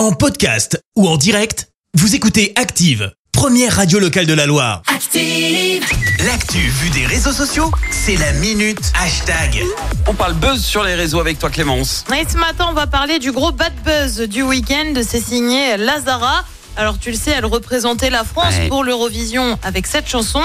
En 0.00 0.12
podcast 0.12 0.80
ou 0.96 1.06
en 1.06 1.18
direct, 1.18 1.68
vous 1.92 2.14
écoutez 2.14 2.54
Active, 2.56 3.12
première 3.32 3.76
radio 3.76 3.98
locale 3.98 4.24
de 4.24 4.32
la 4.32 4.46
Loire. 4.46 4.80
Active. 4.86 5.84
L'actu 6.24 6.56
vue 6.56 6.88
des 6.88 7.04
réseaux 7.04 7.34
sociaux, 7.34 7.70
c'est 7.90 8.16
la 8.16 8.32
minute 8.32 8.80
hashtag. 8.98 9.62
On 10.06 10.14
parle 10.14 10.32
buzz 10.32 10.64
sur 10.64 10.84
les 10.84 10.94
réseaux 10.94 11.20
avec 11.20 11.38
toi 11.38 11.50
Clémence. 11.50 12.06
Et 12.18 12.26
ce 12.26 12.38
matin, 12.38 12.68
on 12.70 12.72
va 12.72 12.86
parler 12.86 13.18
du 13.18 13.30
gros 13.30 13.52
bad 13.52 13.74
buzz 13.84 14.20
du 14.26 14.40
week-end. 14.40 14.94
C'est 15.06 15.20
signé 15.22 15.76
Lazara. 15.76 16.44
Alors, 16.78 16.98
tu 16.98 17.10
le 17.10 17.16
sais, 17.18 17.32
elle 17.32 17.44
représentait 17.44 18.08
la 18.08 18.24
France 18.24 18.54
Ouais. 18.54 18.68
pour 18.68 18.84
l'Eurovision 18.84 19.58
avec 19.62 19.86
cette 19.86 20.08
chanson. 20.08 20.40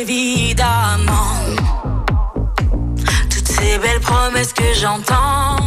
Évidemment. 0.00 1.34
Toutes 3.28 3.48
ces 3.48 3.76
belles 3.80 4.00
promesses 4.00 4.54
que 4.54 4.64
j'entends, 4.80 5.58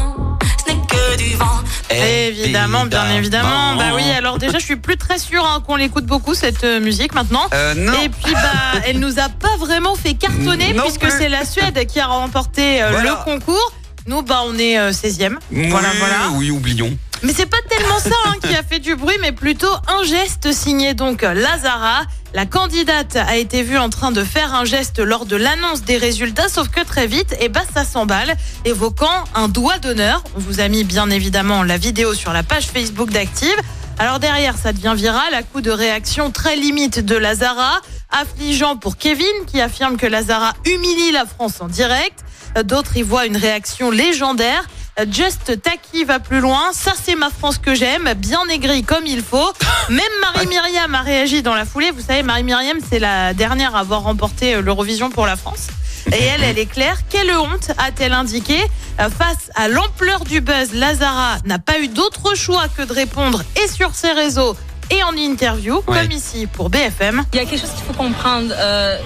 ce 0.66 0.72
n'est 0.74 0.80
que 0.88 1.18
du 1.18 1.36
vent. 1.36 1.61
Évidemment, 1.94 2.86
bien 2.86 3.10
évidemment. 3.12 3.76
Bah 3.76 3.92
oui, 3.96 4.04
alors 4.18 4.38
déjà, 4.38 4.60
je 4.60 4.66
suis 4.66 4.76
plus 4.76 4.98
très 4.98 5.18
sûre 5.18 5.46
hein, 5.46 5.62
qu'on 5.66 5.76
l'écoute 5.76 6.06
beaucoup, 6.06 6.34
cette 6.34 6.64
euh, 6.64 6.80
musique 6.80 7.14
maintenant. 7.14 7.44
Euh, 7.54 7.74
non. 7.76 7.94
Et 8.04 8.10
puis, 8.10 8.34
bah, 8.34 8.82
elle 8.86 9.00
nous 9.00 9.20
a 9.20 9.30
pas 9.30 9.56
vraiment 9.60 9.96
fait 9.96 10.14
cartonner 10.14 10.74
Non 10.74 10.84
puisque 10.84 11.02
plus. 11.02 11.12
c'est 11.18 11.30
la 11.30 11.46
Suède 11.46 11.86
qui 11.88 12.00
a 12.00 12.08
remporté 12.08 12.82
euh, 12.82 12.92
Voilà. 12.92 13.10
le 13.26 13.32
concours. 13.32 13.74
Nous, 14.08 14.22
bah, 14.24 14.42
on 14.46 14.58
est 14.58 14.80
euh, 14.80 14.92
16e. 14.92 15.38
Oui, 15.52 15.68
Voilà, 15.70 15.90
voilà. 16.00 16.16
Oui, 16.36 16.50
oublions. 16.52 16.96
Mais 17.24 17.34
c'est 17.34 17.46
pas 17.46 17.58
tellement 17.70 18.00
ça 18.00 18.16
hein, 18.26 18.34
qui 18.42 18.56
a 18.56 18.64
fait 18.64 18.80
du 18.80 18.96
bruit, 18.96 19.18
mais 19.22 19.32
plutôt 19.32 19.72
un 19.88 20.04
geste 20.04 20.52
signé 20.52 20.96
donc 20.96 21.22
Lazara. 21.22 22.02
La 22.34 22.46
candidate 22.46 23.16
a 23.16 23.38
été 23.38 23.62
vue 23.62 23.78
en 23.78 23.90
train 23.90 24.12
de 24.12 24.24
faire 24.24 24.56
un 24.56 24.66
geste 24.66 25.00
lors 25.00 25.26
de 25.26 25.36
l'annonce 25.36 25.84
des 25.84 25.98
résultats, 25.98 26.50
sauf 26.50 26.70
que 26.70 26.82
très 26.82 27.06
vite, 27.06 27.36
et 27.40 27.50
bah 27.50 27.62
ça 27.74 27.84
s'emballe, 27.84 28.36
évoquant 28.66 29.26
un 29.36 29.50
doigt 29.50 29.78
d'honneur. 29.78 30.24
On 30.36 30.40
vous 30.40 30.62
a 30.62 30.68
mis 30.68 30.84
bien 30.84 31.10
évidemment 31.12 31.62
la 31.62 31.78
vidéo 31.78 32.14
sur 32.16 32.34
la 32.34 32.42
page 32.42 32.68
Facebook 32.68 33.12
d'Active. 33.12 33.56
Alors 34.00 34.18
derrière, 34.18 34.56
ça 34.58 34.74
devient 34.74 34.94
viral 34.96 35.34
à 35.34 35.44
coup 35.44 35.62
de 35.62 35.70
réaction 35.70 36.32
très 36.32 36.56
limite 36.56 37.00
de 37.06 37.16
Lazara, 37.16 37.82
affligeant 38.10 38.78
pour 38.78 38.98
Kevin 38.98 39.28
qui 39.46 39.62
affirme 39.62 39.98
que 39.98 40.08
Lazara 40.08 40.54
humilie 40.66 41.12
la 41.12 41.26
France 41.26 41.62
en 41.62 41.68
direct. 41.68 42.20
D'autres 42.64 42.98
y 42.98 43.04
voient 43.04 43.28
une 43.28 43.38
réaction 43.38 43.92
légendaire. 43.92 44.68
Just 45.10 45.62
Taki 45.62 46.04
va 46.04 46.20
plus 46.20 46.40
loin. 46.42 46.72
Ça, 46.74 46.92
c'est 47.02 47.16
ma 47.16 47.30
France 47.30 47.58
que 47.58 47.74
j'aime, 47.76 48.14
bien 48.18 48.48
aigrie 48.50 48.84
comme 48.84 49.06
il 49.06 49.24
faut. 49.24 49.52
Même 49.90 50.02
Marie-Myriam 50.22 50.94
a 50.94 51.02
réagi 51.02 51.42
dans 51.42 51.56
la 51.56 51.66
foulée. 51.66 51.92
Vous 51.92 52.02
savez, 52.02 52.24
Marie-Myriam, 52.24 52.78
c'est 52.88 53.00
la 53.00 53.34
dernière 53.34 53.76
à 53.76 53.80
avoir 53.80 54.04
remporté 54.04 54.56
euh, 54.56 54.62
l'Eurovision 54.62 55.10
pour 55.10 55.26
la 55.26 55.36
France. 55.36 55.68
Et 56.12 56.24
elle, 56.24 56.44
elle 56.44 56.58
est 56.60 56.66
claire. 56.66 56.98
Quelle 57.10 57.32
honte 57.36 57.72
a-t-elle 57.78 58.14
indiqué 58.14 58.58
Euh, 59.00 59.10
Face 59.10 59.50
à 59.56 59.68
l'ampleur 59.68 60.24
du 60.26 60.42
buzz, 60.42 60.74
Lazara 60.74 61.38
n'a 61.46 61.60
pas 61.60 61.80
eu 61.80 61.88
d'autre 61.88 62.36
choix 62.36 62.66
que 62.76 62.82
de 62.84 62.94
répondre 62.94 63.44
et 63.64 63.68
sur 63.68 63.96
ses 63.96 64.12
réseaux 64.12 64.56
et 64.90 65.02
en 65.04 65.16
interview, 65.16 65.82
Ouais. 65.88 66.02
comme 66.02 66.12
ici 66.12 66.48
pour 66.48 66.70
BFM. 66.70 67.24
Il 67.34 67.38
y 67.38 67.40
a 67.40 67.46
quelque 67.46 67.62
chose 67.62 67.72
qu'il 67.76 67.86
faut 67.86 67.94
comprendre. 67.94 68.54
euh, 68.58 68.98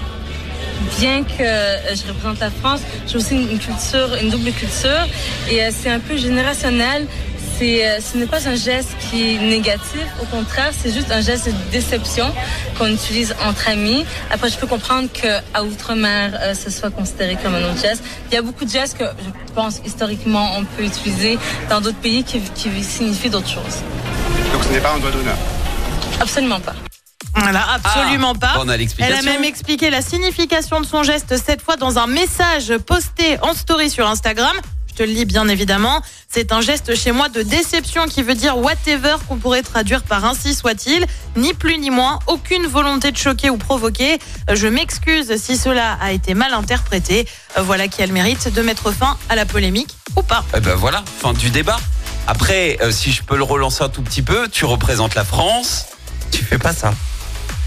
bien 0.98 1.22
que 1.24 1.42
euh, 1.42 1.94
je 1.94 2.08
représente 2.08 2.40
la 2.40 2.50
France, 2.50 2.80
j'ai 3.06 3.16
aussi 3.16 3.34
une, 3.34 3.58
culture, 3.58 4.14
une 4.20 4.30
double 4.30 4.52
culture, 4.52 5.06
et 5.50 5.62
euh, 5.62 5.70
c'est 5.72 5.90
un 5.90 6.00
peu 6.00 6.16
générationnel. 6.16 7.06
C'est, 7.58 7.88
euh, 7.88 8.00
ce 8.00 8.18
n'est 8.18 8.26
pas 8.26 8.46
un 8.48 8.54
geste 8.54 8.90
qui 8.98 9.34
est 9.34 9.38
négatif, 9.38 10.04
au 10.20 10.26
contraire, 10.26 10.72
c'est 10.78 10.92
juste 10.92 11.10
un 11.10 11.22
geste 11.22 11.46
de 11.46 11.54
déception 11.70 12.26
qu'on 12.76 12.86
utilise 12.86 13.34
entre 13.46 13.70
amis. 13.70 14.04
Après, 14.30 14.50
je 14.50 14.58
peux 14.58 14.66
comprendre 14.66 15.08
qu'à 15.10 15.42
Outre-mer, 15.62 16.38
euh, 16.42 16.54
ce 16.54 16.70
soit 16.70 16.90
considéré 16.90 17.38
comme 17.42 17.54
un 17.54 17.62
autre 17.62 17.80
geste. 17.80 18.04
Il 18.30 18.34
y 18.34 18.36
a 18.36 18.42
beaucoup 18.42 18.66
de 18.66 18.70
gestes 18.70 18.98
que 18.98 19.04
je 19.04 19.52
pense 19.54 19.80
historiquement 19.86 20.50
on 20.58 20.64
peut 20.64 20.84
utiliser 20.84 21.38
dans 21.70 21.80
d'autres 21.80 21.96
pays 21.96 22.24
qui, 22.24 22.40
qui 22.40 22.68
signifient 22.84 23.30
d'autres 23.30 23.48
choses. 23.48 23.80
Donc 24.52 24.62
ce 24.64 24.72
n'est 24.72 24.80
pas 24.80 24.92
un 24.92 24.98
doigt 24.98 25.10
d'honneur. 25.10 25.36
Absolument 26.20 26.60
pas. 26.60 26.74
Voilà, 27.34 27.64
absolument 27.74 28.32
Ah, 28.36 28.38
pas. 28.38 28.54
on 28.60 28.68
a 28.68 28.76
Elle 28.76 29.12
a 29.14 29.22
même 29.22 29.44
expliqué 29.44 29.90
la 29.90 30.02
signification 30.02 30.80
de 30.80 30.86
son 30.86 31.02
geste 31.02 31.36
cette 31.42 31.62
fois 31.62 31.76
dans 31.76 31.98
un 31.98 32.06
message 32.06 32.76
posté 32.78 33.38
en 33.42 33.54
story 33.54 33.90
sur 33.90 34.06
Instagram. 34.06 34.54
Je 34.88 34.94
te 34.94 35.02
le 35.02 35.12
lis 35.12 35.26
bien 35.26 35.46
évidemment. 35.48 36.00
C'est 36.28 36.52
un 36.52 36.62
geste 36.62 36.94
chez 36.94 37.12
moi 37.12 37.28
de 37.28 37.42
déception 37.42 38.06
qui 38.06 38.22
veut 38.22 38.34
dire 38.34 38.56
whatever 38.56 39.16
qu'on 39.28 39.36
pourrait 39.36 39.62
traduire 39.62 40.02
par 40.02 40.24
ainsi 40.24 40.54
soit-il. 40.54 41.06
Ni 41.36 41.52
plus 41.52 41.76
ni 41.78 41.90
moins. 41.90 42.18
Aucune 42.26 42.66
volonté 42.66 43.12
de 43.12 43.16
choquer 43.18 43.50
ou 43.50 43.58
provoquer. 43.58 44.18
Je 44.52 44.66
m'excuse 44.66 45.36
si 45.36 45.58
cela 45.58 45.98
a 46.00 46.12
été 46.12 46.32
mal 46.32 46.54
interprété. 46.54 47.28
Voilà 47.58 47.88
qui 47.88 48.02
a 48.02 48.06
le 48.06 48.12
mérite 48.14 48.52
de 48.52 48.62
mettre 48.62 48.90
fin 48.90 49.18
à 49.28 49.36
la 49.36 49.44
polémique 49.44 49.94
ou 50.16 50.22
pas. 50.22 50.44
Eh 50.56 50.60
ben 50.60 50.74
voilà, 50.74 51.02
fin 51.20 51.34
du 51.34 51.50
débat. 51.50 51.76
Après, 52.26 52.78
euh, 52.80 52.90
si 52.90 53.12
je 53.12 53.22
peux 53.22 53.36
le 53.36 53.44
relancer 53.44 53.84
un 53.84 53.88
tout 53.90 54.02
petit 54.02 54.22
peu, 54.22 54.48
tu 54.48 54.64
représentes 54.64 55.14
la 55.14 55.24
France, 55.24 55.86
tu 56.30 56.44
fais 56.44 56.58
pas 56.58 56.72
ça. 56.72 56.92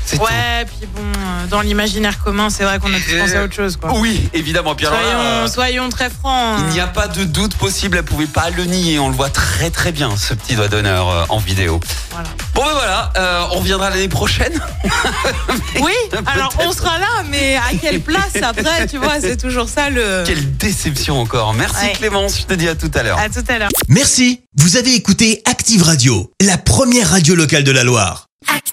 C'est 0.05 0.17
tout. 0.17 0.23
Ouais, 0.23 0.65
puis 0.65 0.87
bon, 0.95 1.03
euh, 1.03 1.45
dans 1.51 1.61
l'imaginaire 1.61 2.17
commun, 2.23 2.49
c'est 2.49 2.63
vrai 2.63 2.79
qu'on 2.79 2.91
a 2.91 2.97
tous 2.97 3.15
pensé 3.19 3.35
à 3.35 3.43
autre 3.43 3.53
chose. 3.53 3.77
Quoi. 3.77 3.91
Oui, 3.99 4.27
évidemment. 4.33 4.73
Puis 4.73 4.87
là, 4.87 4.91
Soyons, 4.93 5.19
euh, 5.19 5.47
soyons 5.47 5.89
très 5.89 6.09
francs. 6.09 6.61
il 6.67 6.73
n'y 6.73 6.79
a 6.79 6.87
pas 6.87 7.07
de 7.07 7.23
doute 7.25 7.53
possible, 7.53 7.97
elle 7.97 8.03
pouvait 8.03 8.25
pas 8.25 8.49
le 8.49 8.63
nier. 8.65 8.97
On 8.97 9.09
le 9.09 9.15
voit 9.15 9.29
très 9.29 9.69
très 9.69 9.91
bien, 9.91 10.09
ce 10.17 10.33
petit 10.33 10.55
doigt 10.55 10.67
d'honneur 10.67 11.09
euh, 11.09 11.25
en 11.29 11.37
vidéo. 11.37 11.79
Voilà. 12.09 12.27
Bon 12.55 12.63
ben 12.65 12.71
voilà, 12.73 13.13
euh, 13.17 13.45
on 13.51 13.59
reviendra 13.59 13.91
l'année 13.91 14.07
prochaine. 14.09 14.53
Oui, 15.79 15.93
alors 16.25 16.51
on 16.65 16.71
sera 16.73 16.97
là, 16.97 17.23
mais 17.29 17.55
à 17.57 17.75
quelle 17.79 18.01
place 18.01 18.35
après, 18.41 18.87
tu 18.87 18.97
vois, 18.97 19.21
c'est 19.21 19.37
toujours 19.37 19.69
ça 19.69 19.89
le. 19.91 20.23
Quelle 20.25 20.57
déception 20.57 21.21
encore. 21.21 21.53
Merci 21.53 21.85
Ouais. 21.85 21.93
Clémence, 21.93 22.39
je 22.39 22.45
te 22.45 22.53
dis 22.55 22.67
à 22.67 22.73
tout 22.75 22.91
à 22.95 23.03
l'heure. 23.03 23.19
À 23.19 23.29
tout 23.29 23.43
à 23.47 23.59
l'heure. 23.59 23.69
Merci, 23.87 24.41
vous 24.57 24.75
avez 24.75 24.95
écouté 24.95 25.41
Active 25.45 25.83
Radio, 25.83 26.31
la 26.41 26.57
première 26.57 27.11
radio 27.11 27.35
locale 27.35 27.63
de 27.63 27.71
la 27.71 27.83
Loire. 27.83 28.28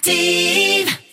Active. 0.09 0.96